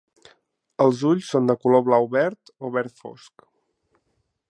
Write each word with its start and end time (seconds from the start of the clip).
Els 0.85 1.03
ulls 1.09 1.27
són 1.35 1.51
de 1.51 1.57
color 1.65 1.85
blau 1.91 2.09
verd 2.17 2.53
o 2.69 2.75
verd 2.79 2.99
fosc. 3.03 3.51